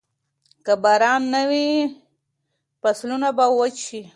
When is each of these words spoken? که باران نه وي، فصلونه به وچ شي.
که 0.65 0.73
باران 0.83 1.23
نه 1.33 1.43
وي، 1.49 1.65
فصلونه 2.81 3.29
به 3.37 3.45
وچ 3.57 3.75
شي. 3.85 4.01